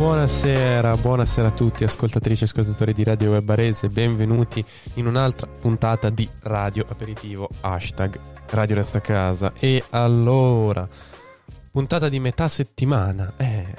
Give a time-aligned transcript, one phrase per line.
[0.00, 4.64] Buonasera, buonasera a tutti ascoltatrici e ascoltatori di Radio Web Arese, benvenuti
[4.94, 8.18] in un'altra puntata di Radio Aperitivo, hashtag
[8.48, 9.52] Radio Resta a Casa.
[9.58, 10.88] E allora,
[11.70, 13.74] puntata di metà settimana, eh,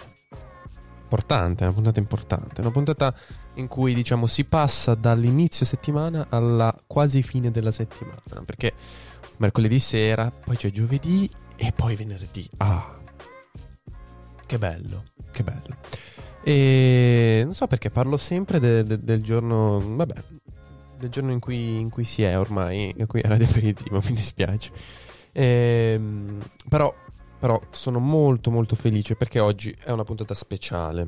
[1.02, 3.16] importante, una puntata importante, una puntata
[3.56, 8.74] in cui diciamo si passa dall'inizio settimana alla quasi fine della settimana, perché
[9.38, 12.48] mercoledì sera, poi c'è giovedì e poi venerdì.
[12.58, 12.96] Ah,
[14.46, 16.11] che bello, che bello.
[16.44, 20.16] E non so perché parlo sempre de- de- del giorno, vabbè,
[20.98, 24.72] del giorno in cui, in cui si è ormai, cui era definitivo, mi dispiace.
[25.34, 26.94] Ehm, però,
[27.40, 31.08] però sono molto molto felice perché oggi è una puntata speciale.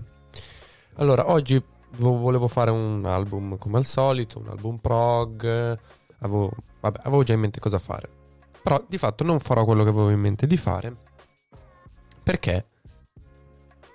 [0.95, 1.61] Allora, oggi
[1.98, 5.80] vo- volevo fare un album come al solito, un album prog,
[6.20, 8.09] avevo, vabbè, avevo già in mente cosa fare.
[8.61, 11.11] Però di fatto non farò quello che avevo in mente di fare
[12.23, 12.66] perché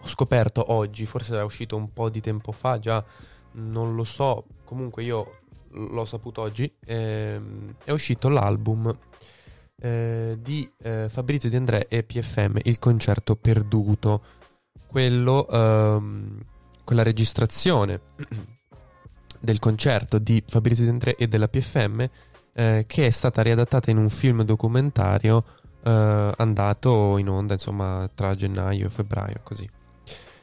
[0.01, 3.05] ho scoperto oggi, forse era uscito un po' di tempo fa, già
[3.53, 8.97] non lo so, comunque io l'ho saputo oggi, ehm, è uscito l'album
[9.81, 14.23] eh, di eh, Fabrizio Di André e PFM, il concerto perduto,
[14.87, 16.41] quello, ehm,
[16.85, 18.01] quella registrazione
[19.41, 22.07] del concerto di Fabrizio Di André e della PFM
[22.53, 25.45] eh, che è stata riadattata in un film documentario
[25.85, 29.69] eh, andato in onda insomma tra gennaio e febbraio così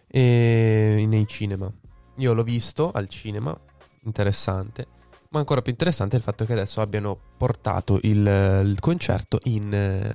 [0.08, 1.72] e nei cinema.
[2.18, 3.58] Io l'ho visto al cinema
[4.04, 4.88] interessante
[5.36, 8.26] ma ancora più interessante è il fatto che adesso abbiano portato il,
[8.64, 10.14] il concerto in, eh,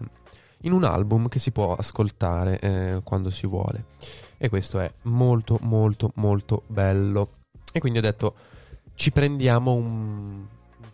[0.63, 3.85] in un album che si può ascoltare eh, quando si vuole.
[4.39, 7.33] E questo è molto molto molto bello.
[7.71, 8.35] E quindi ho detto
[8.95, 10.47] ci prendiamo un,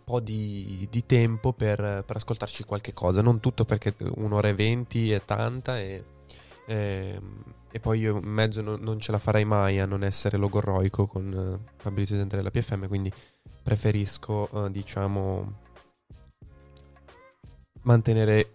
[0.03, 3.21] po' di, di tempo per, per ascoltarci qualche cosa.
[3.21, 6.03] Non tutto perché un'ora e venti è tanta e,
[6.65, 7.21] e,
[7.71, 11.05] e poi io in mezzo non, non ce la farei mai a non essere logorroico
[11.07, 13.11] con eh, Fabrizio della PFM quindi
[13.63, 15.53] preferisco eh, diciamo
[17.83, 18.51] mantenere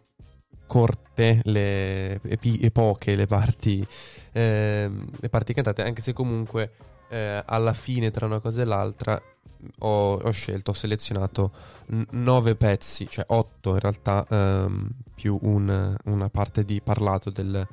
[0.66, 3.86] corte le, e, pi- e poche le parti,
[4.32, 6.72] ehm, le parti cantate, anche se comunque
[7.10, 9.20] eh, alla fine tra una cosa e l'altra
[9.80, 11.52] ho, ho scelto, ho selezionato
[11.88, 17.66] n- nove pezzi, cioè otto in realtà, ehm, più un- una parte di parlato del,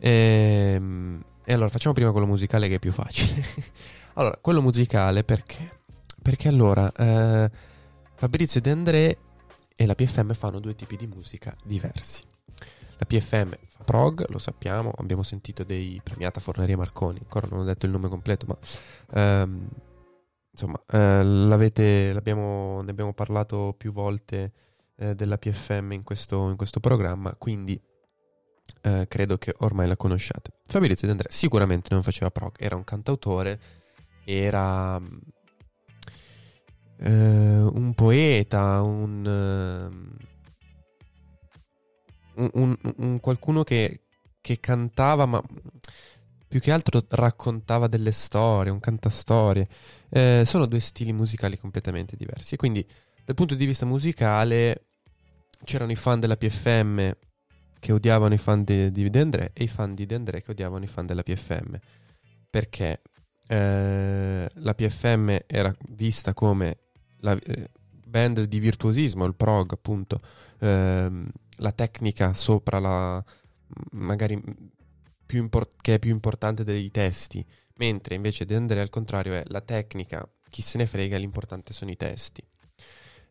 [0.00, 3.42] Ehm, E, allora facciamo prima quello musicale che è più facile.
[4.14, 5.73] allora, quello musicale perché?
[6.24, 7.50] Perché allora eh,
[8.14, 9.18] Fabrizio De André
[9.76, 12.24] e la PFM fanno due tipi di musica diversi.
[12.96, 17.64] La PFM fa prog, lo sappiamo, abbiamo sentito dei premiata Forneria Marconi, ancora non ho
[17.64, 18.56] detto il nome completo, ma
[19.20, 19.68] ehm,
[20.50, 24.52] insomma, eh, l'abbiamo, ne abbiamo parlato più volte
[24.96, 27.78] eh, della PFM in questo, in questo programma, quindi
[28.80, 30.52] eh, credo che ormai la conosciate.
[30.64, 33.60] Fabrizio De André sicuramente non faceva prog, era un cantautore,
[34.24, 34.98] era
[36.98, 40.16] eh, un poeta, un, ehm,
[42.34, 44.00] un, un- un qualcuno che,
[44.40, 45.42] che cantava, ma
[46.46, 49.68] più che altro raccontava delle storie, un cantastorie.
[50.08, 52.54] Eh, sono due stili musicali completamente diversi.
[52.54, 52.86] E quindi
[53.24, 54.84] dal punto di vista musicale
[55.64, 57.10] c'erano i fan della PFM
[57.80, 60.52] che odiavano i fan di, di De André e i fan di De André che
[60.52, 61.74] odiavano i fan della PFM.
[62.50, 63.02] Perché
[63.48, 66.78] eh, la PFM era vista come
[67.24, 67.70] la eh,
[68.06, 70.20] band di virtuosismo, il prog appunto,
[70.60, 71.28] ehm,
[71.58, 73.24] la tecnica sopra la
[73.92, 74.40] magari
[75.26, 77.44] più impor- che è più importante dei testi,
[77.76, 81.90] mentre invece De André al contrario è la tecnica, chi se ne frega, l'importante sono
[81.90, 82.46] i testi.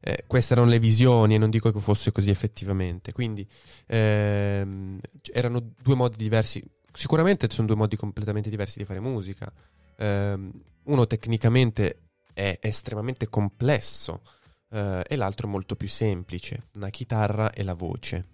[0.05, 3.47] Eh, queste erano le visioni e non dico che fosse così effettivamente, quindi
[3.85, 4.99] ehm,
[5.31, 6.61] erano due modi diversi,
[6.91, 9.51] sicuramente sono due modi completamente diversi di fare musica.
[9.97, 10.51] Ehm,
[10.85, 12.02] uno tecnicamente
[12.33, 14.21] è estremamente complesso
[14.69, 18.27] eh, e l'altro è molto più semplice, una chitarra e la voce.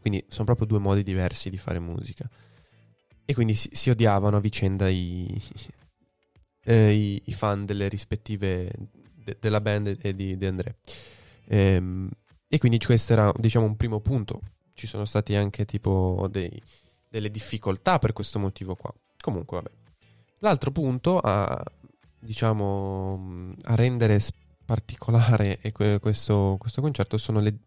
[0.00, 2.28] Quindi sono proprio due modi diversi di fare musica.
[3.24, 5.40] E quindi si, si odiavano a vicenda i,
[6.64, 8.70] eh, i, i fan delle rispettive
[9.14, 10.76] de- della band e di, di André.
[11.48, 12.08] Ehm,
[12.48, 14.40] e quindi questo era, diciamo, un primo punto.
[14.72, 16.62] Ci sono stati anche tipo dei-
[17.08, 18.92] delle difficoltà per questo motivo qua.
[19.20, 19.70] Comunque, vabbè.
[20.40, 21.62] L'altro punto a,
[22.20, 24.20] diciamo, a rendere
[24.64, 27.58] particolare que- questo, questo concerto sono le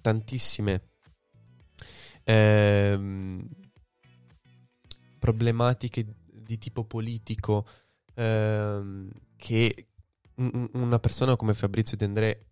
[0.00, 0.90] tantissime
[2.24, 3.48] ehm,
[5.18, 7.66] problematiche di tipo politico
[8.14, 9.88] ehm, che
[10.36, 12.46] un- un- una persona come Fabrizio De André,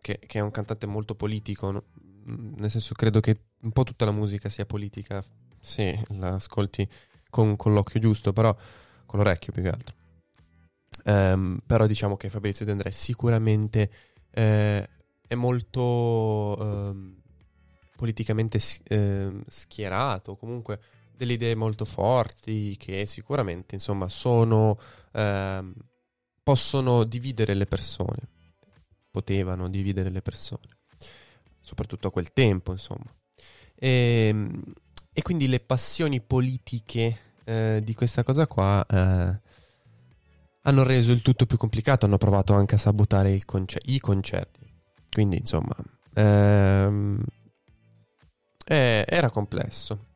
[0.00, 1.84] che, che è un cantante molto politico, no?
[2.26, 5.24] Nel senso credo che un po' tutta la musica sia politica
[5.60, 6.88] se la ascolti
[7.30, 8.54] con, con l'occhio giusto, però
[9.04, 9.94] con l'orecchio più che altro.
[11.06, 13.90] Ehm, però diciamo che Fabrizio De André sicuramente
[14.30, 14.88] eh,
[15.28, 17.14] è molto ehm,
[17.96, 20.80] politicamente ehm, schierato, comunque
[21.16, 24.78] delle idee molto forti che sicuramente insomma sono
[25.12, 25.72] ehm,
[26.42, 28.28] possono dividere le persone.
[29.10, 30.78] Potevano dividere le persone.
[31.60, 33.14] Soprattutto a quel tempo insomma.
[33.76, 34.50] E,
[35.12, 39.40] e quindi le passioni politiche eh, di questa cosa qua eh,
[40.66, 44.66] hanno reso il tutto più complicato hanno provato anche a sabotare il conce- i concerti
[45.10, 45.74] quindi insomma
[46.14, 47.22] ehm,
[48.66, 50.06] eh, era complesso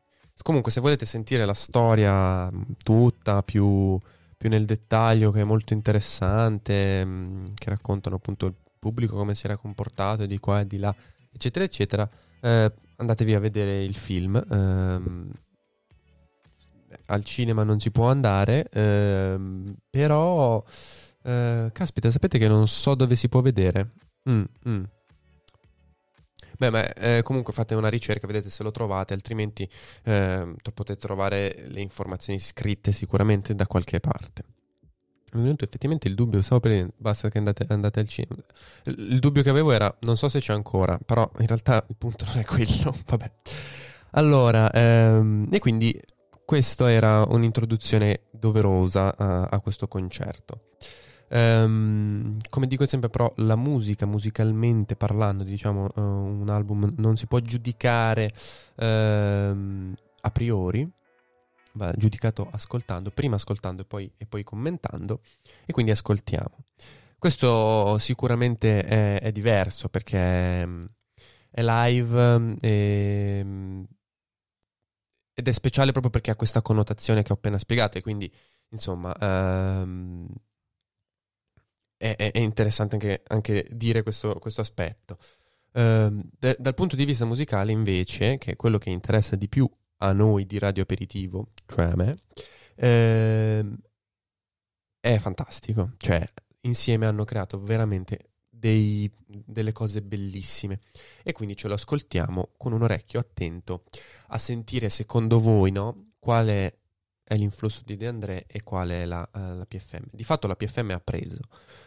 [0.43, 3.97] Comunque, se volete sentire la storia mh, tutta più,
[4.37, 9.45] più nel dettaglio, che è molto interessante, mh, che raccontano appunto il pubblico come si
[9.45, 10.93] era comportato di qua e di là,
[11.31, 12.09] eccetera, eccetera,
[12.41, 14.35] eh, andatevi a vedere il film.
[14.49, 15.31] ehm,
[17.07, 20.63] al cinema non si può andare, ehm, però,
[21.23, 23.91] eh, caspita, sapete che non so dove si può vedere.
[24.29, 24.83] Mm, mm.
[26.57, 29.67] Beh, ma eh, comunque fate una ricerca, vedete se lo trovate, altrimenti
[30.03, 34.43] eh, potete trovare le informazioni scritte sicuramente da qualche parte.
[35.33, 38.43] Mi è venuto effettivamente il dubbio, stavo per basta che andate, andate al cinema.
[38.83, 41.95] Il, il dubbio che avevo era, non so se c'è ancora, però in realtà il
[41.97, 43.31] punto non è quello, vabbè.
[44.11, 45.99] Allora, ehm, e quindi
[46.51, 50.71] questa era un'introduzione doverosa a, a questo concerto.
[51.29, 57.25] Ehm, come dico sempre, però, la musica, musicalmente parlando, diciamo, eh, un album non si
[57.27, 58.33] può giudicare
[58.75, 60.85] ehm, a priori,
[61.75, 65.21] va giudicato ascoltando, prima ascoltando e poi, e poi commentando,
[65.65, 66.65] e quindi ascoltiamo.
[67.17, 70.85] Questo sicuramente è, è diverso perché mm,
[71.49, 73.45] è live e,
[75.41, 78.31] ed è speciale proprio perché ha questa connotazione che ho appena spiegato e quindi,
[78.69, 80.27] insomma, ehm,
[81.97, 85.17] è, è- interessante anche, anche dire questo, questo aspetto.
[85.73, 89.69] Ehm, de- dal punto di vista musicale, invece, che è quello che interessa di più
[89.97, 92.17] a noi di Radio Aperitivo, cioè a me,
[92.75, 93.75] ehm,
[94.99, 95.93] è fantastico.
[95.97, 96.27] Cioè,
[96.61, 98.30] insieme hanno creato veramente
[98.61, 100.81] dei- delle cose bellissime.
[101.23, 103.83] E quindi ce lo ascoltiamo con un orecchio attento
[104.27, 106.11] a sentire, secondo voi, no?
[106.19, 106.73] Qual è,
[107.29, 110.03] l'influsso di De André e qual è la, eh, la PFM.
[110.11, 111.39] Di fatto la PFM ha preso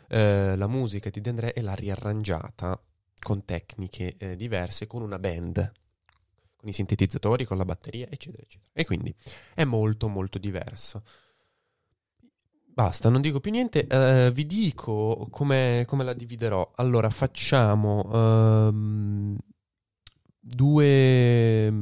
[0.09, 2.81] eh, la musica di De André e l'ha riarrangiata
[3.21, 5.73] con tecniche eh, diverse, con una band,
[6.57, 8.73] con i sintetizzatori, con la batteria, eccetera, eccetera.
[8.73, 9.15] E quindi
[9.55, 11.05] è molto, molto diverso.
[12.75, 13.87] Basta, non dico più niente.
[13.87, 16.73] eh, vi dico come, come la dividerò.
[16.75, 19.37] Allora, facciamo ehm,
[20.41, 21.73] due,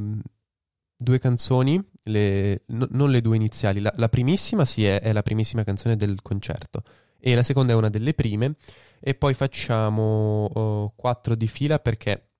[0.94, 3.80] due canzoni, le- no- non le due iniziali.
[3.80, 6.82] La, la primissima sì, è, è la primissima canzone del concerto
[7.18, 8.56] e la seconda è una delle prime.
[9.00, 12.32] E poi facciamo oh, quattro di fila perché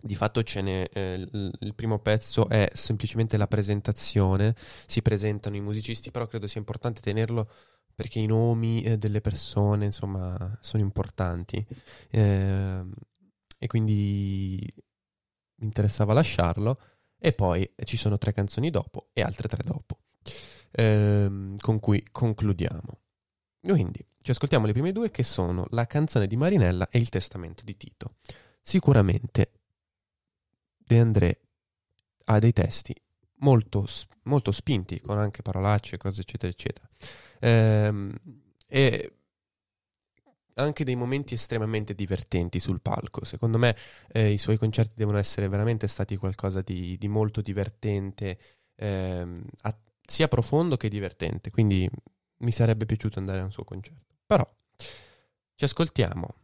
[0.00, 4.54] di fatto eh, il primo pezzo è semplicemente la presentazione.
[4.86, 7.48] Si presentano i musicisti, però credo sia importante tenerlo
[7.94, 11.64] perché i nomi eh, delle persone, insomma, sono importanti.
[12.10, 12.92] Ehm,
[13.58, 14.60] e quindi
[15.56, 16.78] mi interessava lasciarlo.
[17.18, 20.00] E poi ci sono tre canzoni dopo e altre tre dopo,
[20.72, 23.00] ehm, con cui concludiamo.
[23.62, 27.64] Quindi ci ascoltiamo le prime due che sono la canzone di Marinella e il testamento
[27.64, 28.16] di Tito.
[28.60, 29.52] Sicuramente
[30.76, 31.40] De André
[32.24, 32.94] ha dei testi
[33.44, 33.86] molto,
[34.22, 36.88] molto spinti, con anche parolacce, cose eccetera eccetera.
[37.40, 38.12] Ehm,
[38.66, 39.18] e
[40.54, 43.24] anche dei momenti estremamente divertenti sul palco.
[43.24, 43.76] Secondo me
[44.08, 48.38] eh, i suoi concerti devono essere veramente stati qualcosa di, di molto divertente,
[48.76, 51.50] ehm, a- sia profondo che divertente.
[51.50, 51.88] Quindi
[52.38, 54.14] mi sarebbe piaciuto andare a un suo concerto.
[54.26, 54.46] Però
[55.56, 56.34] ci ascoltiamo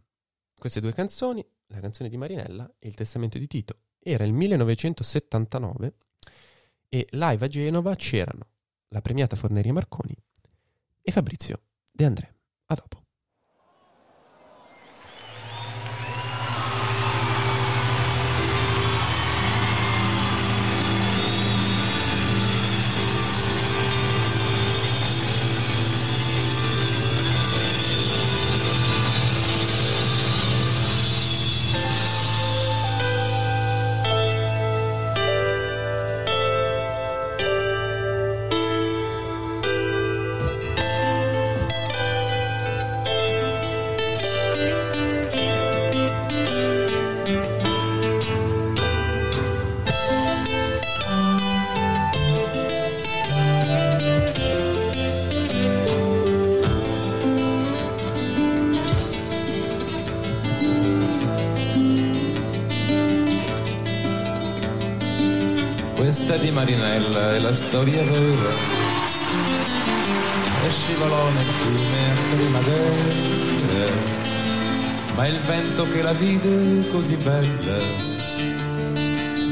[0.57, 3.78] queste due canzoni, la canzone di Marinella e il testamento di Tito.
[3.99, 5.95] Era il 1979
[6.93, 8.49] e live a Genova c'erano
[8.89, 10.15] la premiata Forneria Marconi
[11.01, 12.35] e Fabrizio De André.
[12.67, 13.05] A dopo.
[66.41, 68.51] Di Marinella è la storia vera.
[70.65, 73.93] E scivolò nel fiume a primavera.
[75.15, 77.77] Ma il vento che la vide così bella,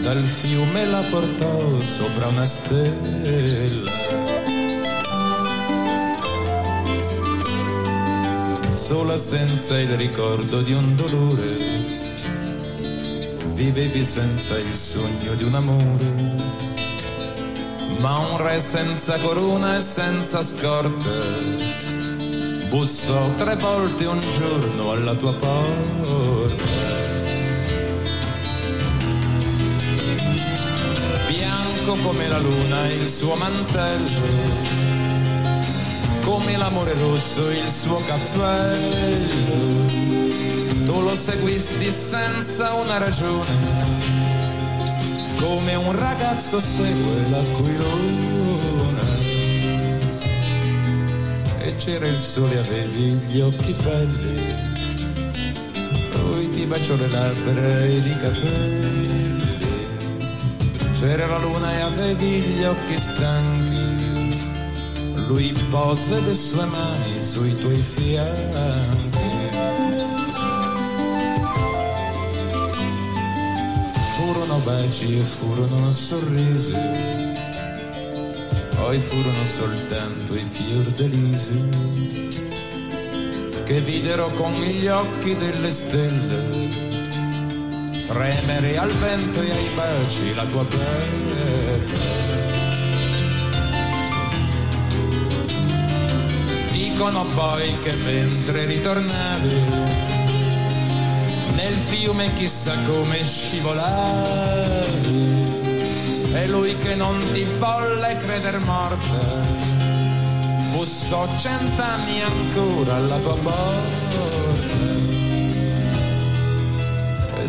[0.02, 3.90] dal fiume la portò sopra una stella.
[8.70, 11.86] Sola senza il ricordo di un dolore
[13.58, 16.67] vivevi senza il sogno di un amore,
[17.98, 21.66] ma un re senza corona e senza scorte
[22.68, 26.66] bussò tre volte un giorno alla tua porta.
[31.28, 34.20] Bianco come la luna il suo mantello,
[36.24, 39.88] come l'amore rosso il suo cappello
[40.88, 44.17] tu lo seguisti senza una ragione,
[45.38, 49.06] come un ragazzo segue l'aquilone.
[51.60, 54.54] E c'era il sole, avevi gli occhi belli,
[56.22, 59.06] lui ti baciò le labbra ed i capelli.
[60.98, 64.40] C'era la luna e avevi gli occhi stanchi,
[65.26, 69.17] lui pose le sue mani sui tuoi fianchi.
[74.28, 76.74] Furono baci e furono sorrisi,
[78.76, 82.28] poi furono soltanto i fiordalisi
[83.64, 86.68] che videro con gli occhi delle stelle
[88.06, 91.86] fremere al vento e ai baci la tua pelle.
[96.70, 100.17] Dicono poi che mentre ritornavi
[101.58, 104.76] nel fiume chissà come scivolavi
[106.32, 109.66] e lui che non ti volle creder morta.
[110.70, 114.68] Bussò cent'anni ancora alla tua porta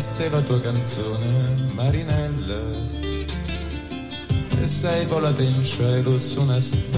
[0.00, 2.58] questa è la tua canzone Marinella.
[4.62, 6.88] E sei volata in cielo su una stella.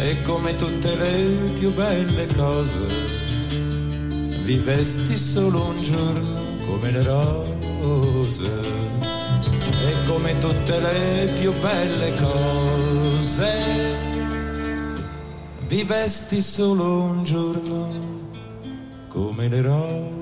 [0.00, 3.07] E come tutte le più belle cose
[4.48, 8.60] vivesti solo un giorno come le rose
[9.86, 13.50] e come tutte le più belle cose.
[15.66, 17.90] Vivesti solo un giorno
[19.08, 20.18] come le rose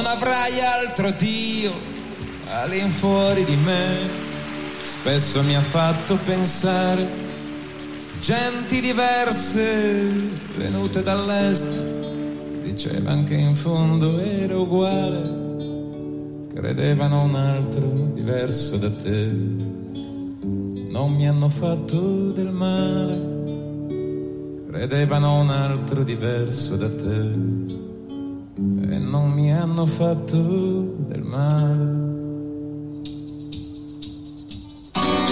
[0.00, 1.72] Non avrai altro Dio
[2.48, 4.08] all'infuori di me.
[4.80, 7.06] Spesso mi ha fatto pensare
[8.18, 10.00] genti diverse
[10.56, 11.84] venute dall'est.
[12.62, 16.48] Dicevano che in fondo era uguale.
[16.54, 19.26] Credevano un altro diverso da te.
[20.88, 23.20] Non mi hanno fatto del male.
[24.66, 27.69] Credevano un altro diverso da te
[29.40, 31.84] mi hanno fatto del male.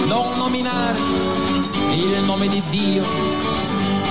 [0.07, 0.97] Non nominare
[1.93, 3.03] il nome di Dio,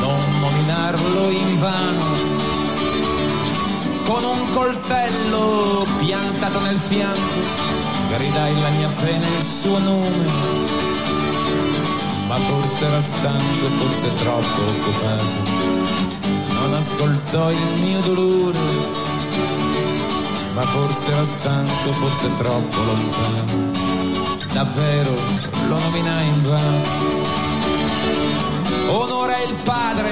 [0.01, 2.05] non nominarlo in vano,
[4.05, 7.41] con un coltello piantato nel fianco,
[8.17, 10.67] gridai la mia pena e il suo nome
[12.29, 15.87] ma forse era stanco forse troppo occupato.
[16.61, 18.59] Non ascoltò il mio dolore,
[20.59, 23.71] ma forse era stanco, forse troppo lontano.
[24.53, 25.15] Davvero
[25.69, 26.83] lo nominai in vano.
[28.89, 30.11] Onora il padre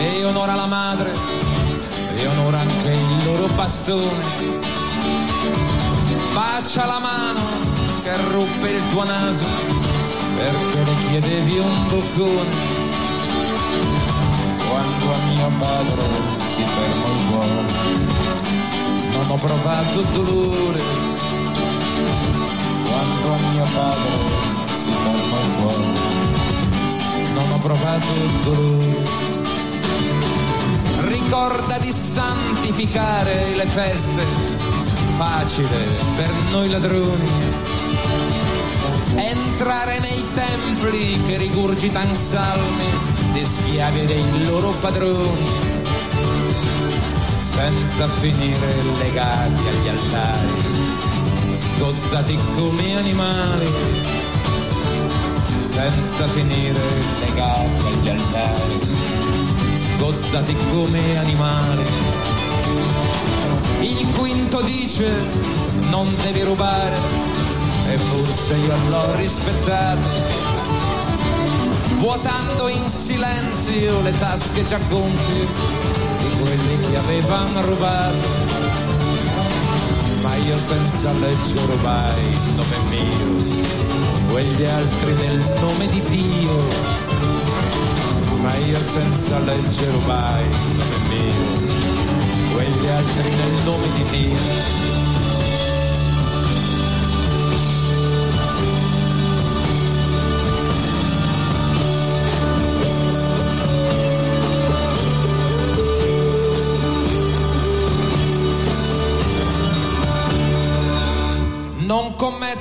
[0.00, 1.12] e onora la madre
[2.16, 4.24] e onora anche il loro bastone.
[6.32, 7.40] Bacia la mano
[8.02, 9.44] che ruppe il tuo naso
[10.36, 12.56] perché le chiedevi un boccone
[14.66, 16.02] quando a mio padre
[16.38, 18.57] si fermò il cuore
[19.18, 20.80] non ho provato dolore.
[22.84, 24.10] Quando mio padre
[24.72, 26.08] si fermò il cuore
[27.34, 28.06] non ho provato
[28.44, 29.06] dolore.
[31.08, 34.22] Ricorda di santificare le feste
[35.16, 37.28] facile per noi ladroni.
[39.16, 45.67] Entrare nei templi che rigurgitan salmi di schiavi dei loro padroni,
[47.58, 50.48] senza finire legati agli altari,
[51.50, 53.68] sgozzati come animali,
[55.58, 56.80] senza finire
[57.18, 58.78] legati agli altari,
[59.72, 61.82] sgozzati come animali.
[63.80, 65.26] Il quinto dice
[65.90, 66.96] non devi rubare
[67.88, 70.06] e forse io l'ho rispettato,
[71.96, 76.07] vuotando in silenzio le tasche già gonfie
[76.40, 78.46] quelli che avevano rubato.
[80.22, 87.06] Ma io senza legge rubai il nome mio, quegli altri nel nome di Dio.
[88.40, 94.97] Ma io senza legge rubai il nome mio, quegli altri nel nome di Dio.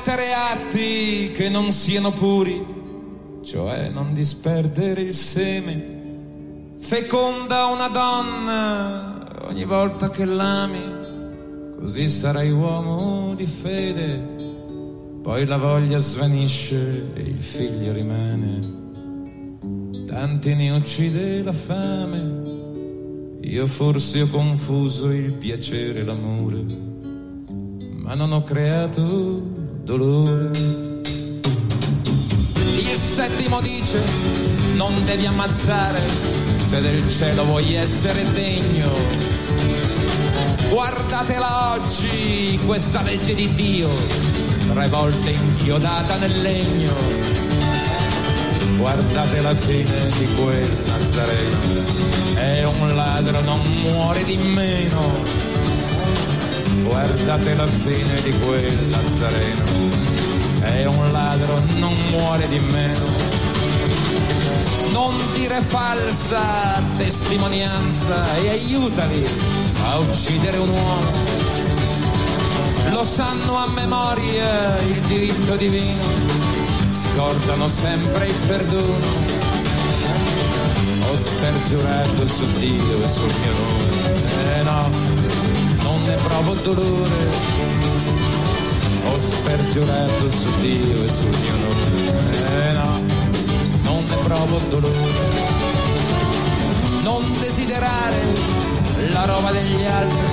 [0.07, 2.65] Commettere atti che non siano puri,
[3.43, 5.95] cioè non disperdere il seme.
[6.79, 14.35] Feconda una donna ogni volta che l'ami, così sarai uomo di fede.
[15.21, 18.75] Poi la voglia svanisce e il figlio rimane.
[20.05, 22.45] Tanti ne uccide la fame.
[23.41, 26.85] Io forse ho confuso il piacere e l'amore
[28.07, 29.56] ma non ho creato
[29.87, 30.51] dolore.
[32.75, 34.01] Il settimo dice,
[34.75, 36.01] non devi ammazzare
[36.55, 38.91] se del cielo vuoi essere degno.
[40.67, 43.89] Guardatela oggi, questa legge di Dio,
[44.73, 46.93] tre volte inchiodata nel legno.
[48.75, 51.59] Guardate la fine di quel Nazareno,
[52.35, 55.46] è un ladro, non muore di meno
[56.83, 59.63] guardate la fine di quel Nazareno,
[60.61, 63.05] è un ladro, non muore di meno.
[64.91, 69.25] Non dire falsa testimonianza e aiutali
[69.83, 71.11] a uccidere un uomo.
[72.91, 76.03] Lo sanno a memoria il diritto divino,
[76.85, 79.05] scordano sempre il perdono.
[81.09, 83.96] Ho spergiurato su Dio e sul mio nome,
[86.07, 87.27] ne provo dolore.
[89.05, 92.67] Ho spergiurato su Dio e sul mio nome.
[92.67, 93.01] Eh no,
[93.83, 95.25] non ne provo dolore.
[97.03, 98.21] Non desiderare
[99.09, 100.27] la roba degli altri,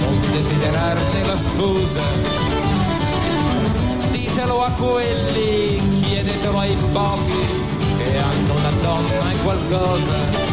[0.00, 2.00] non desiderarne la sposa.
[4.12, 10.43] Ditelo a quelli, chiedetelo ai pochi che hanno una donna e qualcosa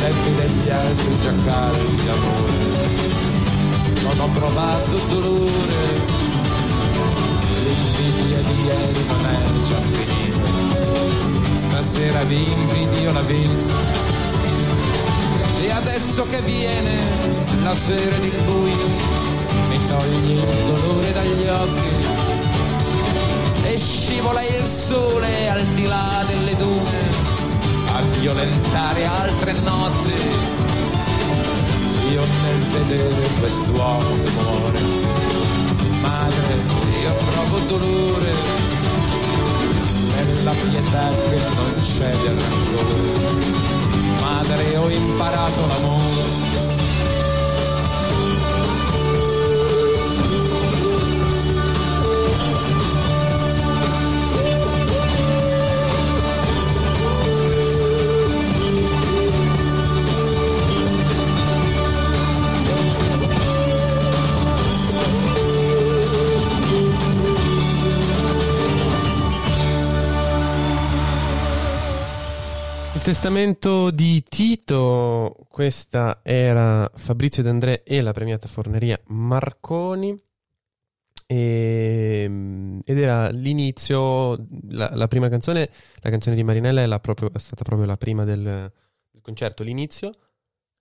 [0.00, 2.66] letti degli altri già caldi d'amore.
[4.20, 6.16] ho provato dolore.
[7.64, 10.48] L'invidia di ieri non è già finita,
[11.54, 14.06] stasera vi invidio la vita.
[15.60, 16.96] E adesso che viene
[17.62, 18.88] la sera ed il buio,
[19.68, 22.26] mi toglie il dolore dagli occhi
[23.64, 27.07] e scivola il sole al di là delle dune
[28.28, 30.12] violentare altre notti.
[32.12, 34.80] Io nel vedere quest'uomo che muore,
[36.02, 36.54] madre,
[37.02, 38.34] io provo dolore
[40.14, 43.46] nella pietà che non c'è del rancore.
[44.20, 46.47] Madre, ho imparato l'amore.
[73.08, 80.14] Testamento di Tito, questa era Fabrizio D'André e la premiata forneria Marconi.
[81.24, 84.36] E- ed era l'inizio,
[84.68, 85.70] la, la prima canzone,
[86.02, 90.12] la canzone di Marinella è, proprio- è stata proprio la prima del, del concerto, l'inizio,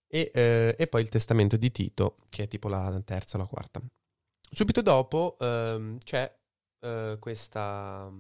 [0.06, 3.48] e, eh, e poi il testamento di Tito, che è tipo la terza o la
[3.48, 3.82] quarta.
[4.52, 6.30] Subito dopo ehm, c'è
[6.82, 8.12] eh, questa,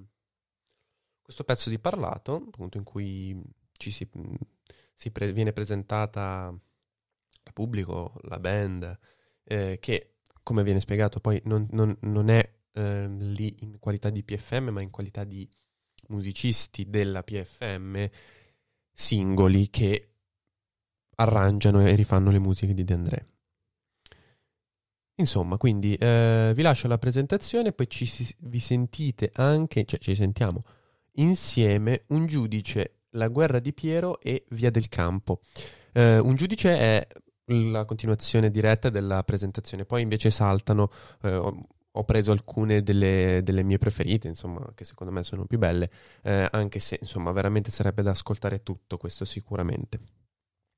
[1.21, 4.07] questo pezzo di parlato, appunto in cui ci si,
[4.93, 8.97] si pre- viene presentata al pubblico, la band,
[9.43, 14.23] eh, che come viene spiegato poi non, non- non è eh, lì in qualità di
[14.23, 15.47] PFM, ma in qualità di
[16.09, 18.07] musicisti della PFM
[18.93, 20.11] singoli che
[21.15, 23.27] arrangiano e rifanno le musiche di De André.
[25.19, 30.59] Insomma, quindi eh, vi lascio la presentazione, poi ci vi sentite anche, cioè ci sentiamo
[31.13, 35.41] insieme un giudice La guerra di Piero e Via del Campo.
[35.91, 37.07] Eh, un giudice è
[37.45, 40.89] la continuazione diretta della presentazione, poi invece saltano,
[41.23, 45.89] eh, ho, preso alcune delle, delle mie preferite, insomma, che secondo me sono più belle,
[46.21, 49.99] eh, anche se insomma veramente sarebbe da ascoltare tutto, questo sicuramente.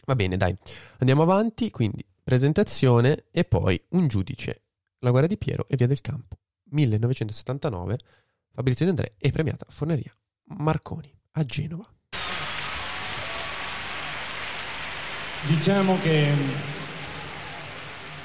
[0.06, 0.56] Va bene, dai,
[0.99, 4.63] andiamo avanti, quindi presentazione e poi un giudice,
[4.99, 6.38] La guerra di Piero e Via del Campo,
[6.69, 7.97] 1979,
[8.54, 10.15] Fabrizio De André e premiata Forneria
[10.58, 11.86] Marconi a Genova.
[15.47, 16.25] Diciamo che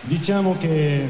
[0.03, 1.09] diciamo che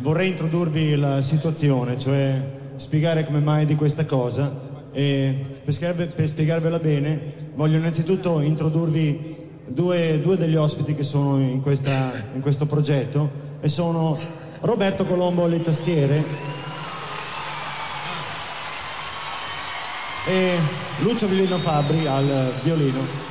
[0.00, 6.26] vorrei introdurvi la situazione, cioè spiegare come mai di questa cosa e per, spiegarve- per
[6.26, 9.36] spiegarvela bene voglio innanzitutto introdurvi
[9.66, 14.18] due, due degli ospiti che sono in, questa- in questo progetto e sono
[14.60, 16.24] Roberto Colombo alle tastiere
[20.26, 20.58] e
[21.00, 23.29] Lucio Villino Fabri al violino.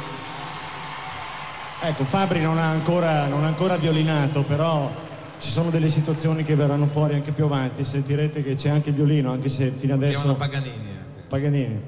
[1.82, 4.92] Ecco, Fabri non ha, ancora, non ha ancora violinato, però
[5.40, 7.86] ci sono delle situazioni che verranno fuori anche più avanti.
[7.86, 10.36] Sentirete che c'è anche il violino, anche se fino adesso.
[10.36, 10.98] Paganini.
[11.30, 11.82] Paganini,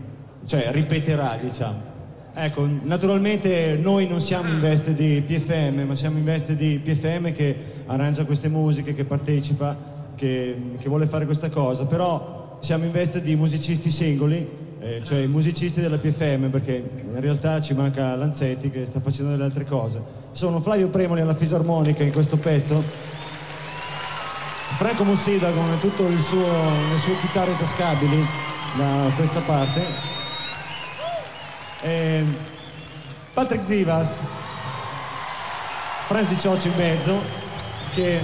[0.45, 1.89] cioè ripeterà, diciamo.
[2.33, 7.33] Ecco, naturalmente noi non siamo in veste di PFM, ma siamo in veste di PFM
[7.33, 7.55] che
[7.87, 9.75] arrangia queste musiche, che partecipa,
[10.15, 14.47] che, che vuole fare questa cosa, però siamo in veste di musicisti singoli,
[14.81, 19.31] eh, cioè i musicisti della PFM, perché in realtà ci manca Lanzetti che sta facendo
[19.31, 20.01] delle altre cose.
[20.31, 22.83] Sono Flavio Premoli alla fisarmonica in questo pezzo,
[24.77, 26.47] Franco Mussida con tutto il suo,
[26.91, 28.25] le sue chitarre tascabili
[28.75, 29.83] da questa parte.
[31.83, 32.23] E
[33.33, 34.19] Patrick Zivas,
[36.07, 37.21] Franz Di Cioccio in mezzo,
[37.93, 38.19] che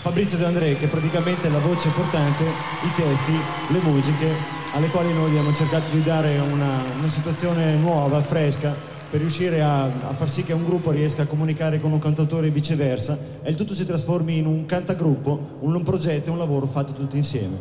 [0.00, 5.12] Fabrizio De André, che praticamente è la voce portante, i testi, le musiche, alle quali
[5.12, 8.74] noi abbiamo cercato di dare una, una situazione nuova, fresca,
[9.08, 12.48] per riuscire a, a far sì che un gruppo riesca a comunicare con un cantautore
[12.48, 16.38] e viceversa, e il tutto si trasformi in un cantagruppo, un, un progetto e un
[16.38, 17.58] lavoro fatto tutti insieme.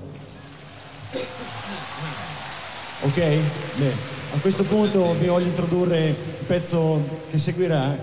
[3.01, 3.15] Ok?
[3.15, 4.13] Bene.
[4.33, 7.97] A questo punto vi voglio introdurre il pezzo che seguirà,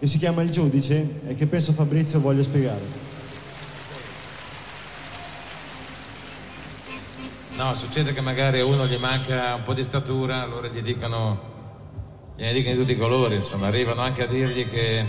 [0.00, 3.13] che si chiama Il giudice e che penso Fabrizio voglia spiegare.
[7.56, 12.32] No, succede che magari a uno gli manca un po' di statura, allora gli dicono,
[12.36, 15.04] gliene dicono di tutti i colori, insomma, arrivano anche a dirgli che,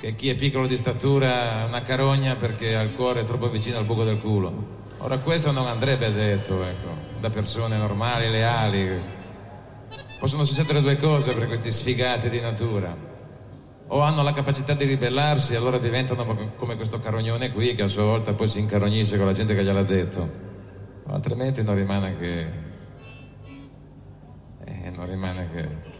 [0.00, 3.78] che chi è piccolo di statura è una carogna perché ha il cuore troppo vicino
[3.78, 4.80] al buco del culo.
[4.98, 6.88] Ora questo non andrebbe detto, ecco,
[7.20, 9.00] da persone normali, leali.
[10.18, 13.10] Possono succedere due cose per questi sfigati di natura.
[13.88, 16.24] o hanno la capacità di ribellarsi, allora diventano
[16.56, 19.62] come- questo carognone qui che a sua volta poi si incarognisce con la gente che
[19.62, 20.51] gliel'ha detto.
[21.06, 22.46] Altrimenti non rimane che.
[24.64, 25.90] Eh, non rimane che.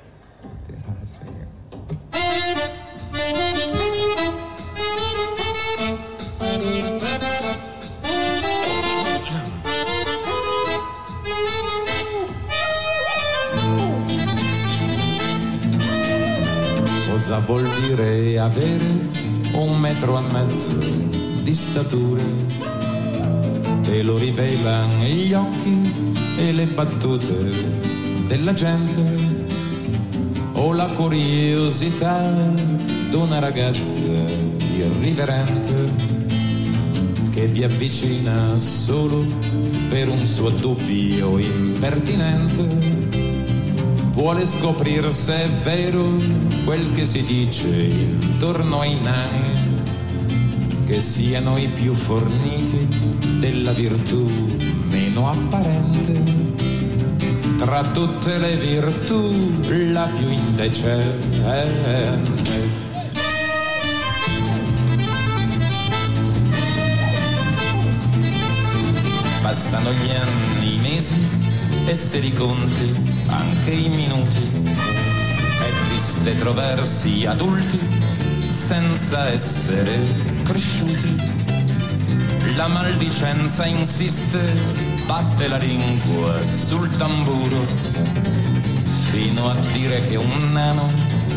[17.08, 18.84] Cosa vuol dire avere
[19.54, 20.76] un metro e mezzo
[21.42, 22.71] di statura?
[23.82, 25.80] Te lo rivelano gli occhi
[26.38, 27.50] e le battute
[28.28, 29.40] della gente.
[30.52, 32.22] O la curiosità
[33.10, 36.20] d'una ragazza irriverente
[37.30, 39.24] che vi avvicina solo
[39.88, 42.68] per un suo dubbio impertinente.
[44.12, 46.16] Vuole scoprire se è vero
[46.64, 49.50] quel che si dice intorno ai nani,
[50.86, 53.11] che siano i più forniti
[53.42, 54.24] della virtù
[54.88, 56.22] meno apparente.
[57.58, 59.58] Tra tutte le virtù
[59.90, 62.20] la più indecente.
[69.42, 71.16] Passano gli anni, i mesi
[71.86, 72.94] e se li conti
[73.26, 74.38] anche i minuti.
[75.58, 77.80] È triste trovarsi adulti
[78.46, 80.00] senza essere
[80.44, 81.41] cresciuti.
[82.56, 84.38] La maldicenza insiste,
[85.06, 87.60] batte la lingua sul tamburo,
[89.10, 90.90] fino a dire che un nano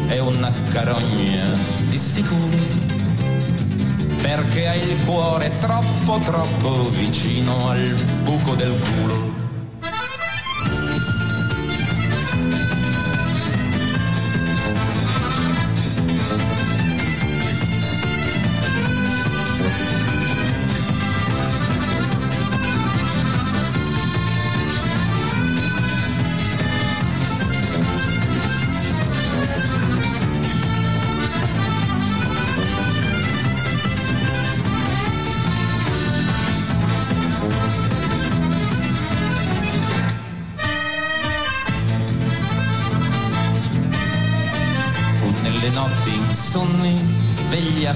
[0.08, 1.52] è una carogna
[1.90, 2.94] di sicuro
[4.22, 9.35] perché hai il cuore troppo troppo vicino al buco del culo.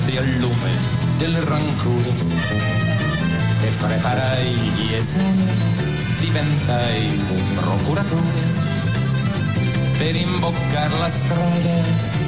[0.09, 0.71] Vegliati al lume
[1.17, 2.13] del rancore.
[3.61, 5.45] E preparai gli esami,
[6.19, 8.67] diventai un procuratore.
[9.97, 11.83] Per imboccar la strada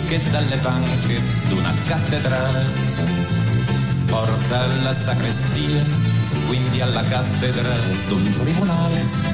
[0.07, 2.65] che dalle banche d'una cattedrale
[4.05, 5.83] porta alla sacrestia,
[6.47, 7.73] quindi alla cattedra
[8.07, 9.29] d'un tribunale.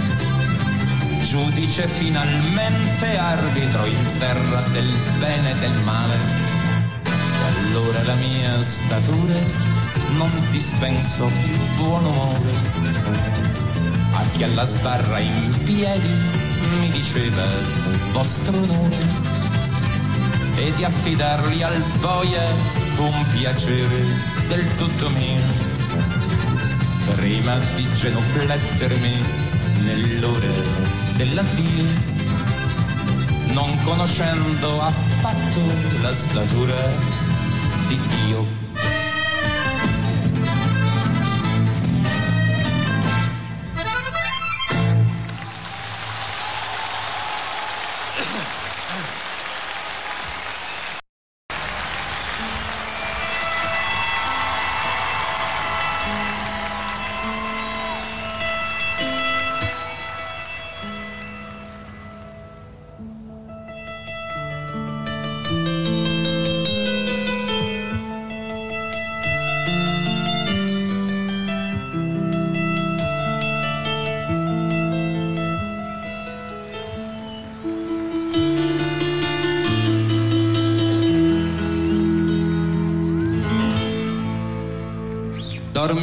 [1.23, 6.46] Giudice finalmente arbitro in terra del bene e del male.
[7.47, 9.35] Allora la mia statura
[10.17, 12.51] non dispenso più buon umore.
[14.13, 16.09] A chi alla sbarra in piedi
[16.79, 17.45] mi diceva
[18.11, 18.97] vostro onore
[20.55, 22.43] e di affidarli al boia
[22.97, 24.05] un piacere
[24.47, 25.75] del tutto mio
[27.15, 29.23] prima di genuflettermi
[29.79, 30.47] nell'ora
[31.15, 31.85] dell'addio,
[33.53, 35.61] non conoscendo affatto
[36.01, 37.26] la statura
[37.87, 38.66] di Dio.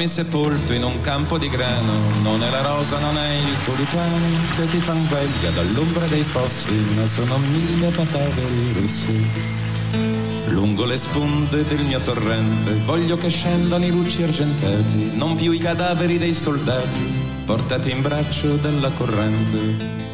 [0.04, 4.16] Dormi sepolto in un campo di grano, non è la rosa, non è il tulipano
[4.54, 9.26] che ti fan veglia dall'ombra dei fossi, ma sono mille pataveri rossi.
[10.48, 15.58] Lungo le sponde del mio torrente voglio che scendano i luci argentati, non più i
[15.58, 20.13] cadaveri dei soldati portati in braccio dalla corrente.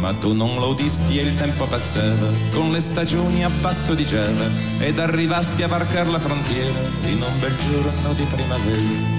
[0.00, 4.06] Ma tu non lo udisti e il tempo passava, con le stagioni a passo di
[4.06, 9.18] gela, ed arrivasti a varcar la frontiera in un bel giorno di primavera.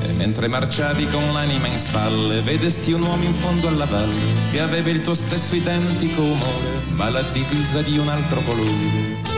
[0.00, 4.60] E mentre marciavi con l'anima in spalle, vedesti un uomo in fondo alla valle, che
[4.60, 9.34] aveva il tuo stesso identico umore, ma la divisa di un altro colore.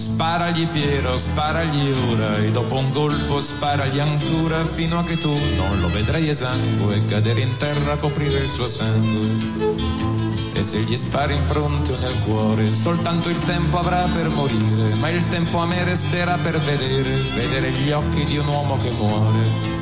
[0.00, 5.78] Sparagli Piero, sparagli ora e dopo un colpo sparagli ancora fino a che tu non
[5.78, 9.28] lo vedrai esangue e cadere in terra a coprire il suo sangue.
[10.54, 14.94] E se gli spari in fronte o nel cuore, soltanto il tempo avrà per morire,
[15.00, 18.90] ma il tempo a me resterà per vedere, vedere gli occhi di un uomo che
[18.92, 19.78] muore.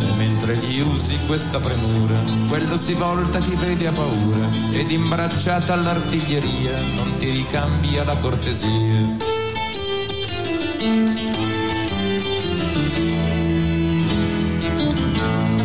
[0.00, 5.72] E mentre gli usi questa premura, quello si volta ti vede a paura ed imbracciata
[5.72, 9.35] all'artiglieria non ti ricambia la cortesia.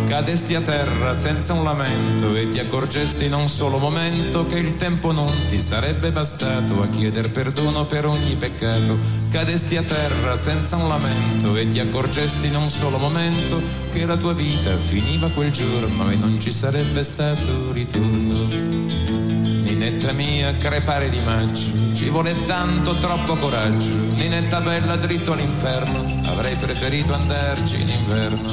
[0.08, 4.76] Cadesti a terra senza un lamento e ti accorgesti in un solo momento che il
[4.78, 8.98] tempo non ti sarebbe bastato a chieder perdono per ogni peccato.
[9.30, 13.60] Cadesti a terra senza un lamento e ti accorgesti in un solo momento
[13.92, 19.61] che la tua vita finiva quel giorno e non ci sarebbe stato ritorno.
[19.82, 23.98] Ninetta mia, crepare di maggio, ci vuole tanto, troppo coraggio.
[24.14, 28.48] Ninetta bella, dritto all'inferno, avrei preferito andarci in inverno.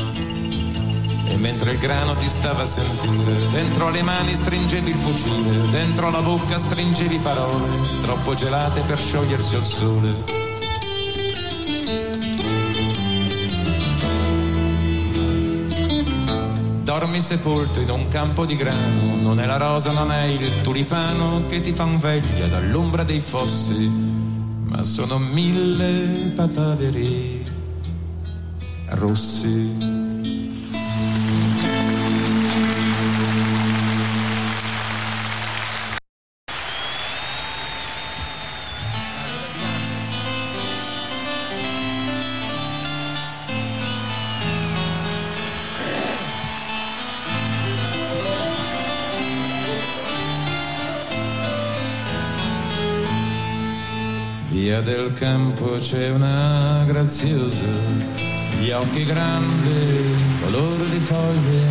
[1.26, 6.10] E mentre il grano ti stava a sentire, dentro le mani stringevi il fucile, dentro
[6.10, 7.68] la bocca stringevi parole,
[8.00, 10.47] troppo gelate per sciogliersi al sole.
[16.98, 21.46] Dormi sepolto in un campo di grano, non è la rosa, non è il tulipano
[21.46, 23.88] che ti fan veglia dall'ombra dei fossi,
[24.64, 27.46] ma sono mille papaveri
[28.86, 29.97] rossi.
[54.78, 57.64] Via del campo c'è una graziosa,
[58.60, 60.14] gli occhi grandi,
[60.44, 61.66] color di foglie,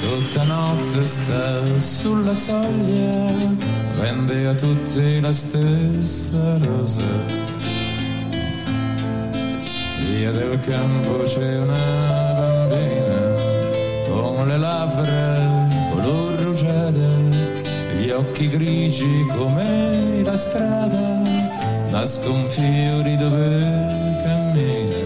[0.00, 3.30] tutta notte sta sulla soglia,
[4.00, 7.02] vende a tutti la stessa rosa.
[10.04, 13.34] Via del campo c'è una bambina
[14.08, 17.16] con le labbra color rugiada,
[17.96, 21.33] gli occhi grigi come la strada
[21.94, 25.02] nascon fiori dove cammina.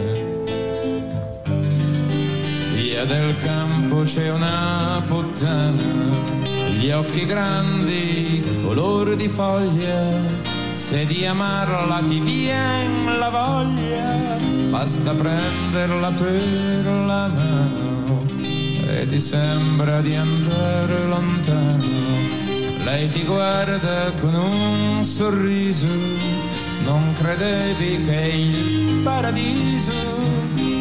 [2.72, 5.82] Via del campo c'è una puttana,
[6.78, 10.46] gli occhi grandi, color di foglia.
[10.70, 14.38] Se di amarla ti vien la voglia,
[14.70, 18.24] basta prenderla per la mano
[18.86, 22.06] e ti sembra di andare lontano.
[22.84, 26.37] Lei ti guarda con un sorriso
[26.88, 29.92] non credevi che il paradiso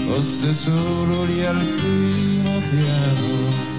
[0.08, 3.76] fosse solo lì al primo piano.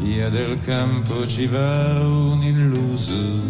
[0.00, 3.40] Via del campo ci va un illuso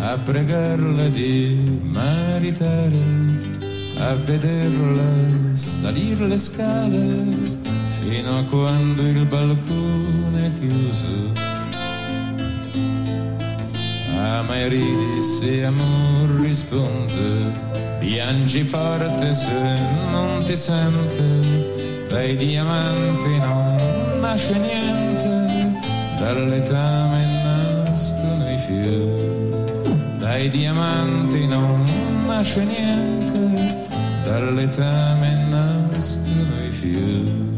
[0.00, 3.51] a pregarla di maritare
[4.02, 7.24] a vederla salire le scale
[8.00, 11.40] fino a quando il balcone è chiuso.
[14.18, 17.52] Ama e ridi se amor risponde,
[18.00, 19.80] piangi forte se
[20.10, 23.76] non ti sente, dai diamanti non
[24.20, 25.78] nasce niente,
[26.18, 31.84] dall'etame nascono i fiori, dai diamanti non
[32.26, 33.91] nasce niente
[34.24, 37.50] dall'etame nascono i fiori.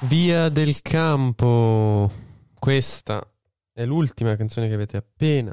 [0.00, 2.10] Via del campo.
[2.58, 3.28] Questa
[3.72, 5.52] è l'ultima canzone che avete appena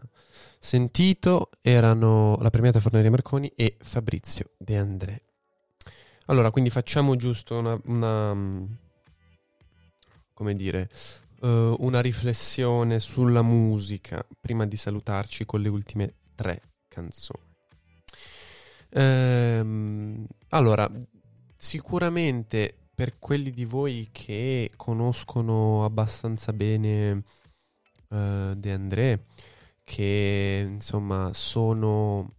[0.64, 5.24] sentito erano la premiata Forneria Marconi e Fabrizio De André.
[6.28, 8.64] Allora, quindi facciamo giusto una, una, mm,
[10.34, 10.90] come dire,
[11.42, 17.44] eh, una riflessione sulla musica prima di salutarci con le ultime tre canzoni.
[18.92, 20.90] Ehm, allora,
[21.58, 27.24] sicuramente per quelli di voi che conoscono abbastanza bene
[28.10, 29.26] eh, De André,
[29.84, 32.36] che insomma sono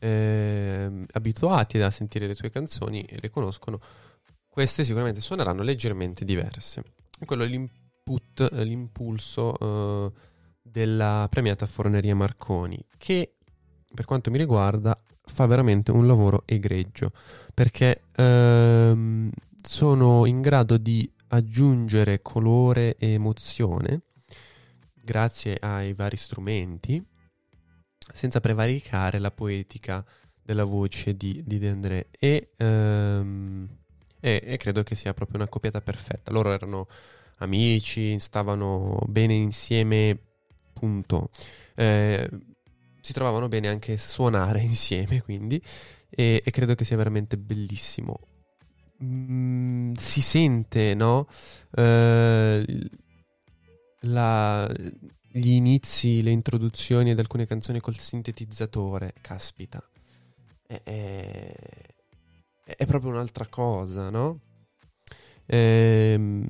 [0.00, 3.80] ehm, abituati a sentire le tue canzoni e le conoscono,
[4.48, 6.82] queste sicuramente suoneranno leggermente diverse.
[7.18, 10.12] E quello è l'input, eh, l'impulso eh,
[10.62, 13.34] della premiata Forneria Marconi, che
[13.92, 17.10] per quanto mi riguarda fa veramente un lavoro egregio,
[17.52, 19.30] perché ehm,
[19.60, 24.02] sono in grado di aggiungere colore e emozione
[25.06, 27.02] grazie ai vari strumenti
[28.12, 30.04] senza prevaricare la poetica
[30.42, 33.68] della voce di, di De André e, ehm,
[34.20, 36.32] e- e credo che sia proprio una coppiata perfetta.
[36.32, 36.88] Loro erano
[37.38, 40.18] amici, stavano bene insieme,
[40.72, 41.30] punto.
[41.74, 42.28] Eh,
[43.00, 45.62] si trovavano bene anche suonare insieme, quindi,
[46.10, 48.18] e, e credo che sia veramente bellissimo.
[49.02, 51.28] Mm, si sente, no?
[51.76, 52.88] Eh,
[54.00, 54.70] la-
[55.28, 59.82] gli inizi, le introduzioni ad alcune canzoni col sintetizzatore, caspita,
[60.66, 61.54] è, è-
[62.64, 64.40] è proprio un'altra cosa, no?
[65.46, 66.48] Ehm,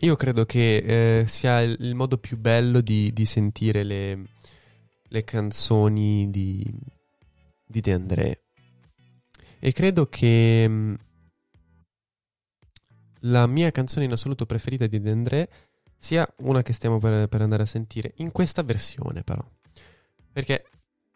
[0.00, 4.26] io credo che eh, sia il, modo più bello di, di sentire le,
[5.02, 6.64] le canzoni di,
[7.66, 8.42] di De André.
[9.58, 10.96] E credo che mh,
[13.22, 15.48] la mia canzone in assoluto preferita di De André
[15.98, 19.44] sia una che stiamo per, per andare a sentire, in questa versione però.
[20.32, 20.64] Perché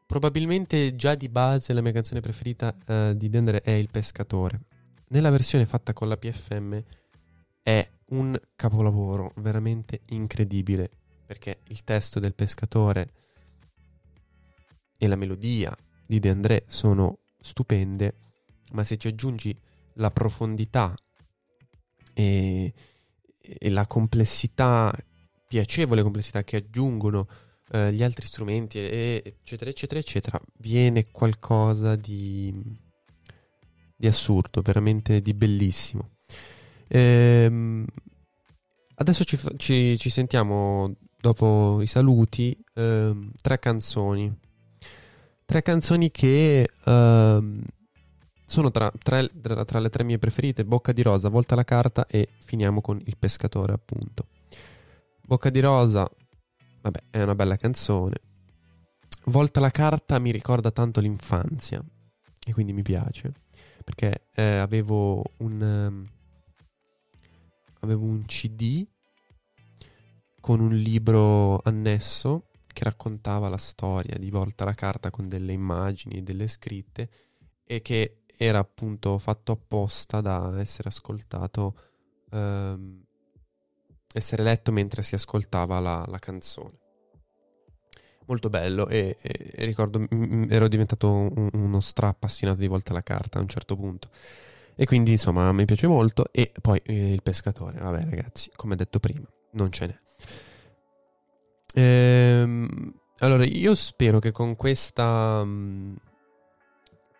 [0.07, 4.61] probabilmente già di base la mia canzone preferita eh, di De André è Il Pescatore.
[5.09, 6.83] Nella versione fatta con la PFM
[7.62, 10.91] è un capolavoro veramente incredibile,
[11.24, 13.12] perché il testo del pescatore
[14.99, 15.74] e la melodia
[16.07, 18.14] di De André sono stupende,
[18.72, 19.59] ma se ci aggiungi
[19.95, 20.95] la profondità
[22.14, 22.72] e,
[23.43, 24.95] e la complessità,
[25.47, 27.26] piacevole complessità che aggiungono
[27.72, 32.55] eh, gli altri strumenti, e- eccetera, eccetera, eccetera, viene qualcosa di,
[33.97, 36.11] di assurdo, veramente di bellissimo.
[36.88, 37.86] Ehm,
[38.97, 44.32] adesso ci, ci- ci sentiamo dopo i saluti ehm, tre canzoni.
[45.45, 47.62] Tre canzoni che ehm,
[48.53, 52.29] sono tra, tre- tra- le tre mie preferite: Bocca di Rosa, Volta la carta e
[52.39, 54.27] finiamo con Il pescatore, appunto.
[55.23, 56.07] Bocca di Rosa,
[56.83, 58.17] vabbè, è una bella canzone.
[59.27, 61.83] Volta la carta mi ricorda tanto l'infanzia
[62.45, 63.33] e quindi mi piace
[63.85, 66.07] perché eh, avevo un ehm,
[67.81, 68.87] avevo un CD
[70.41, 76.19] con un libro annesso che raccontava la storia di Volta la carta con delle immagini
[76.19, 77.09] e delle scritte
[77.65, 81.74] e che era appunto fatto apposta da essere ascoltato
[82.30, 83.03] ehm,
[84.14, 86.78] essere letto mentre si ascoltava la, la canzone.
[88.26, 92.93] Molto bello e, e- e ricordo mm, ero diventato un- uno stra appassionato di Volta
[92.93, 94.09] la carta a un certo punto.
[94.74, 99.01] E quindi insomma mi piace molto e poi eh, il pescatore vabbè ragazzi come detto
[99.01, 100.01] prima non ce n'è.
[101.74, 105.95] Ehm, allora io spero che con questa mm,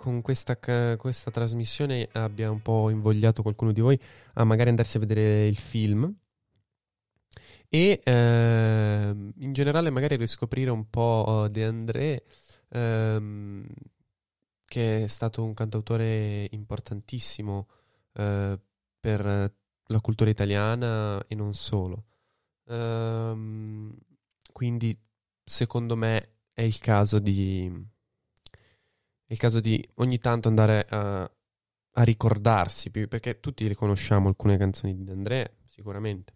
[0.03, 0.57] con questa,
[0.97, 3.97] questa trasmissione abbia un po' invogliato qualcuno di voi
[4.35, 6.13] a magari andarsi a vedere il film
[7.69, 12.25] e ehm, in generale magari riscoprire un po' De André
[12.71, 13.65] ehm,
[14.67, 17.69] che è stato un cantautore importantissimo
[18.15, 18.59] eh,
[18.99, 19.25] per
[19.87, 22.07] la cultura italiana e non solo.
[22.67, 23.97] Ehm,
[24.53, 24.99] quindi
[25.45, 27.71] secondo me è il caso di
[29.33, 34.57] è il caso di ogni tanto andare a, a ricordarsi perché tutti le conosciamo alcune
[34.59, 36.35] canzoni di André sicuramente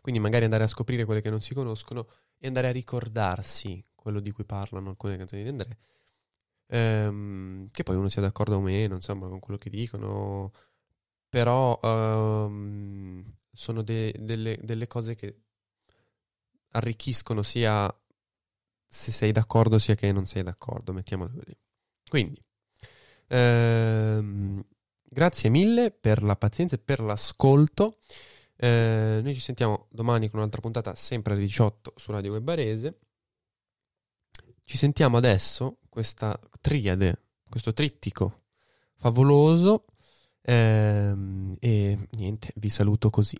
[0.00, 2.08] quindi magari andare a scoprire quelle che non si conoscono
[2.38, 5.78] e andare a ricordarsi quello di cui parlano alcune canzoni di André.
[6.68, 10.52] Ehm, che poi uno sia d'accordo o meno, insomma, con quello che dicono.
[11.28, 15.42] Però ehm, sono de- delle, delle cose che
[16.72, 17.92] arricchiscono sia
[18.90, 21.56] se sei d'accordo sia che non sei d'accordo, mettiamolo così.
[22.08, 22.42] Quindi,
[23.28, 24.64] ehm,
[25.04, 27.98] grazie mille per la pazienza e per l'ascolto.
[28.56, 32.98] Eh, noi ci sentiamo domani con un'altra puntata, sempre alle 18 su Radio Web Barese.
[34.64, 38.42] Ci sentiamo adesso, questa triade, questo trittico
[38.96, 39.84] favoloso.
[40.42, 43.36] ehm, e niente, vi saluto così.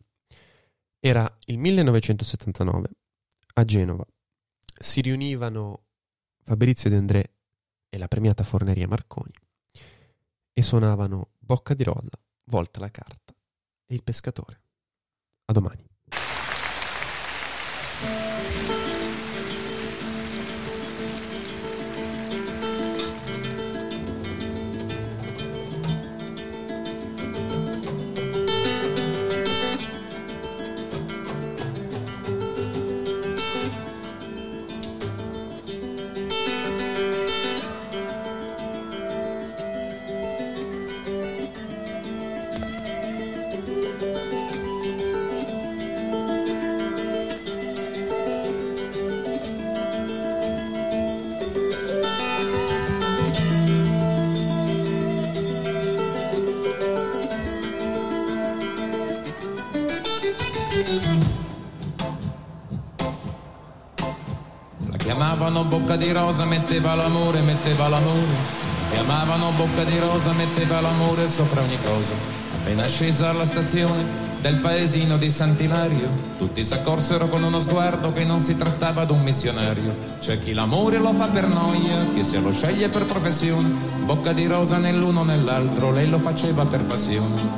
[1.00, 2.88] Era il 1979
[3.54, 4.06] a Genova.
[4.78, 5.86] Si riunivano
[6.42, 7.37] Fabrizio De André
[7.88, 9.32] e la premiata Forneria Marconi
[10.52, 12.10] e suonavano Bocca di Rosa,
[12.44, 13.34] Volta la carta
[13.86, 14.60] e il pescatore.
[15.46, 15.87] A domani.
[65.58, 68.66] Chiamavano bocca di rosa, metteva l'amore, metteva l'amore.
[68.90, 72.12] La chiamavano bocca di rosa, metteva l'amore sopra ogni cosa.
[72.60, 78.38] Appena scesa alla stazione del paesino di Sant'Ilario, tutti s'accorsero con uno sguardo che non
[78.38, 79.96] si trattava d'un missionario.
[80.20, 83.68] C'è chi l'amore lo fa per noia, chi se lo sceglie per professione.
[84.04, 87.57] Bocca di rosa nell'uno nell'altro, lei lo faceva per passione.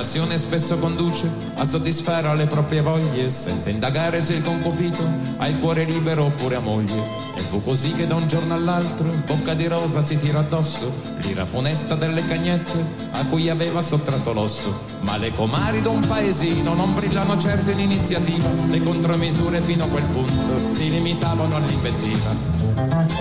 [0.00, 5.58] Passione spesso conduce a soddisfare le proprie voglie senza indagare se il concupito ha il
[5.58, 7.02] cuore libero oppure ha moglie.
[7.36, 11.44] E fu così che da un giorno all'altro Bocca di Rosa si tira addosso l'ira
[11.44, 14.84] funesta delle cagnette a cui aveva sottratto l'osso.
[15.00, 20.04] Ma le comari d'un paesino non brillano certo in iniziativa, le contromisure fino a quel
[20.04, 23.19] punto si limitavano all'invettiva.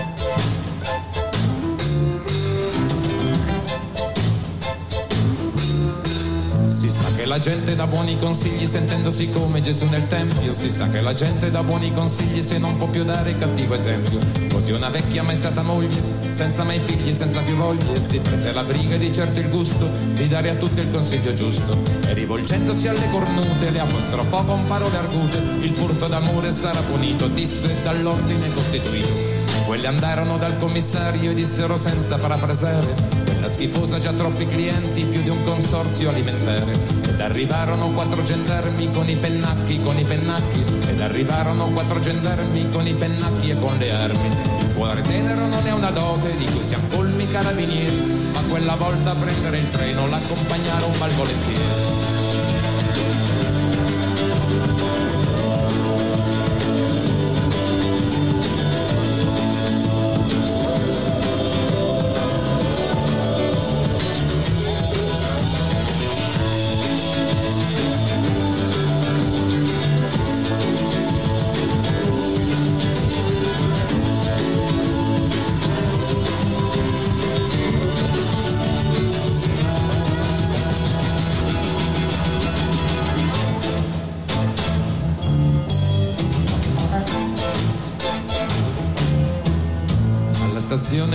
[7.30, 10.52] La gente dà buoni consigli sentendosi come Gesù nel Tempio.
[10.52, 14.20] Si sa che la gente dà buoni consigli se non può più dare cattivo esempio.
[14.52, 18.64] Così una vecchia mai stata moglie, senza mai figli, senza più voglie, si prese la
[18.64, 21.78] briga di certo il gusto di dare a tutti il consiglio giusto.
[22.08, 25.38] E rivolgendosi alle cornute le apostrofò con parole argute.
[25.62, 29.38] Il furto d'amore sarà punito, disse dall'ordine costituito.
[29.68, 35.30] Quelle andarono dal commissario e dissero senza parafrasare la schifosa già troppi clienti, più di
[35.30, 36.74] un consorzio alimentare.
[37.08, 40.64] Ed arrivarono quattro gendarmi con i pennacchi, con i pennacchi.
[40.88, 44.28] Ed arrivarono quattro gendarmi con i pennacchi e con le armi.
[44.60, 48.02] Il cuore tenero non è una dote di cui siamo colmi carabinieri,
[48.34, 51.99] ma quella volta prendere il treno l'accompagnarono malvolentieri.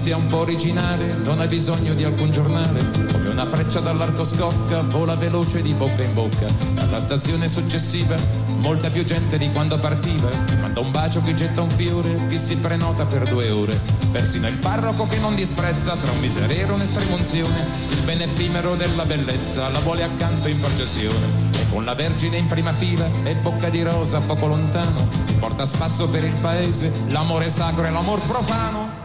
[0.00, 2.90] Notizia un po' originale non ha bisogno di alcun giornale.
[3.12, 6.46] Come una freccia dall'arco scocca, vola veloce di bocca in bocca.
[6.76, 8.16] Alla stazione successiva,
[8.60, 10.30] molta più gente di quando partiva.
[10.58, 13.78] Manda un bacio chi getta un fiore, chi si prenota per due ore.
[14.10, 17.66] Persino il parroco che non disprezza tra un miserero e un'estremunzione.
[17.90, 21.26] Il bene effimero della bellezza la vuole accanto in processione.
[21.52, 25.64] E con la Vergine in prima fila e bocca di rosa poco lontano, si porta
[25.64, 28.99] a spasso per il paese l'amore sacro e l'amor profano.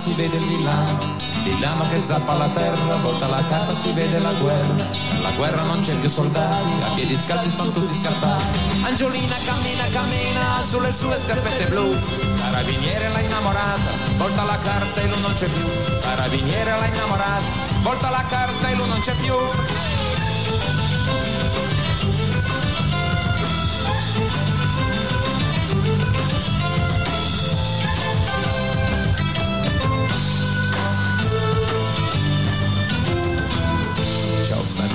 [0.00, 1.16] Si vede il villano.
[1.44, 4.88] Villano che zappa la terra, volta la carta si vede la guerra.
[5.20, 8.44] La guerra non c'è più soldati, a piedi scalzi sono tutti scappati.
[8.82, 11.94] Angiolina cammina, cammina sulle sue scarpette blu.
[12.38, 15.68] Carabiniere l'ha innamorata, volta la carta e lui non c'è più.
[16.00, 17.42] Carabiniere l'ha innamorata,
[17.82, 19.34] volta la carta e lui non c'è più.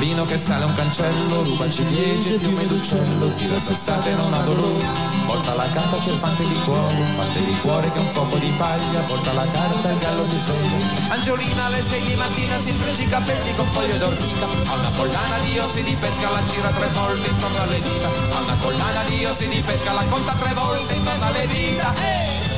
[0.05, 4.85] Bambino che sale un cancello, ruba ciliegie, piume d'uccello, tira sassate non ha dolore.
[5.25, 8.37] Porta la carta c'è il fante di cuore, fante di cuore che è un poco
[8.37, 11.09] di paglia, porta la carta al gallo di sole.
[11.09, 15.37] Angiolina alle sei di mattina si imprese i capelli con foglie d'ortica, ha una collana
[15.43, 19.25] di ossi di pesca, la gira tre volte intorno alle dita, ha una collana di
[19.25, 21.93] ossi di pesca, la conta tre volte intorno alle dita.
[21.95, 22.54] Eh!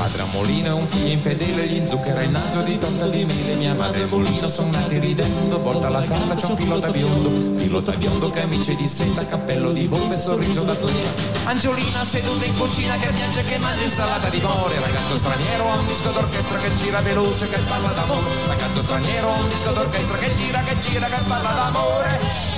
[0.00, 0.26] Madre a
[0.64, 3.54] è un figlio infedele, gli inzucchera il naso di torta di mele.
[3.56, 7.28] Mia madre e il mulino sono nati ridendo, porta la carta, c'è un pilota biondo.
[7.60, 11.48] Pilota biondo, camice di seta, cappello di volpe, sorriso d'atleta.
[11.50, 14.80] Angiolina seduta in cucina che piange che mangia insalata di more.
[14.80, 18.46] Ragazzo straniero ha un disco d'orchestra che gira veloce, che parla d'amore.
[18.46, 22.49] Ragazzo straniero ha un disco d'orchestra che gira, che gira, che parla d'amore.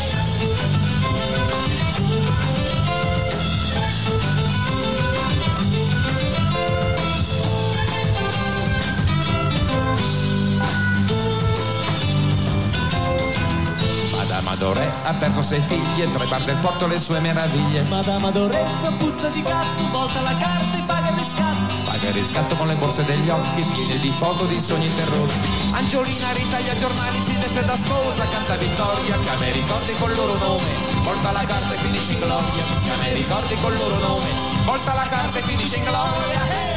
[14.43, 17.83] Madame Adoré ha perso sei figlie, tre bar del porto le sue meraviglie.
[17.85, 21.75] Madame Adoressa puzza di gatto, volta la carta e paga il riscatto.
[21.85, 25.49] Paga il riscatto con le borse degli occhi, piene di foto di sogni interrotti.
[25.73, 30.37] Angiolina ritaglia giornali, si veste da sposa, canta vittoria, che a me ricordi col loro
[30.39, 30.71] nome.
[31.03, 34.27] Volta la carta e finisce in gloria, che a me ricordi col loro nome.
[34.65, 36.49] Volta la carta e finisce in gloria.
[36.49, 36.72] eh!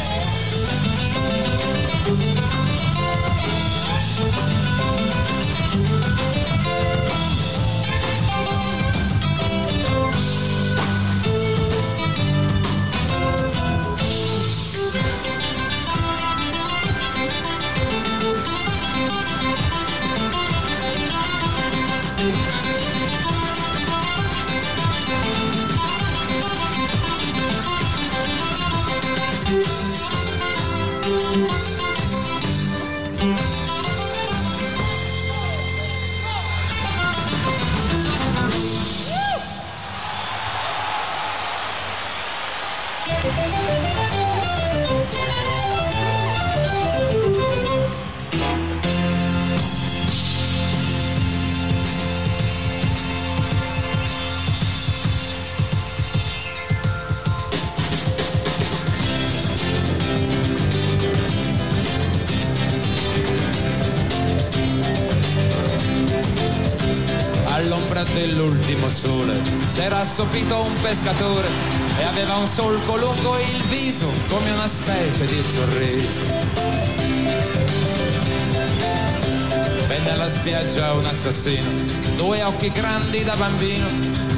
[70.18, 71.50] Assopito un pescatore
[72.00, 76.22] e aveva un solco lungo il viso come una specie di sorriso.
[79.88, 81.70] Venne alla spiaggia un assassino,
[82.16, 83.88] due occhi grandi da bambino,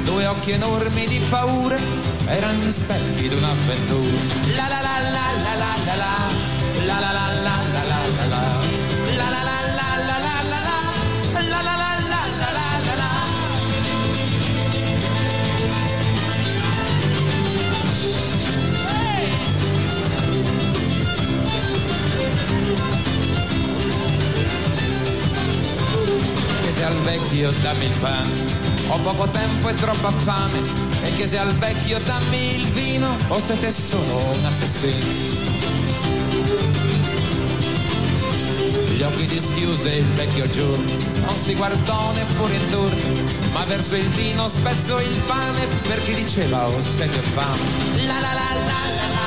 [0.02, 1.76] due occhi enormi di paura,
[2.26, 4.16] erano gli specchi di un'avventura.
[4.56, 5.57] La la la la la
[27.08, 28.44] vecchio dammi il pane,
[28.88, 30.60] ho poco tempo e troppa fame,
[31.02, 35.06] e chiese al vecchio dammi il vino, o se te sono un assassino.
[38.94, 44.46] Gli occhi dischiuse il vecchio giorno, non si guardò neppure intorno, ma verso il vino
[44.46, 48.04] spezzò il pane per chi diceva oh sete e fame.
[48.04, 49.17] La la la la la la,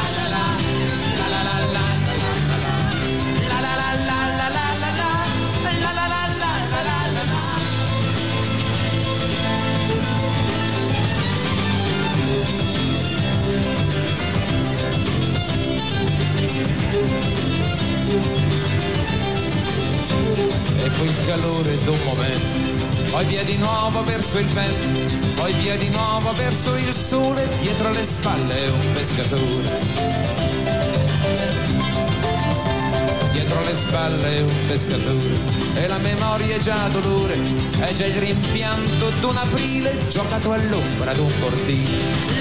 [21.26, 23.10] calore d'un momento.
[23.12, 27.92] Poi via di nuovo verso il vento, poi via di nuovo verso il sole, dietro
[27.92, 30.30] le spalle un pescatore.
[33.92, 35.30] spalle un pescatore
[35.76, 37.38] e la memoria è già dolore,
[37.80, 42.41] è già il rimpianto d'un aprile giocato all'ombra d'un cortile.